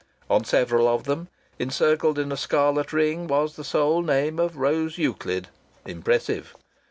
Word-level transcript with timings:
On 0.31 0.43
several 0.43 0.87
of 0.87 1.03
them, 1.03 1.27
encircled 1.59 2.17
in 2.17 2.31
a 2.31 2.35
scarlet 2.35 2.91
ring, 2.91 3.27
was 3.27 3.55
the 3.55 3.63
sole 3.63 4.01
name 4.01 4.39
of 4.39 4.57
Rose 4.57 4.97
Euclid 4.97 5.49
impressive! 5.85 6.55